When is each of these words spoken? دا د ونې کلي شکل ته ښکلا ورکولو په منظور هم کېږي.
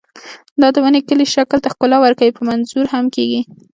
دا 0.61 0.67
د 0.75 0.77
ونې 0.83 1.01
کلي 1.09 1.25
شکل 1.35 1.57
ته 1.63 1.67
ښکلا 1.73 1.97
ورکولو 2.01 2.35
په 2.37 2.41
منظور 2.49 2.85
هم 2.93 3.05
کېږي. 3.15 3.41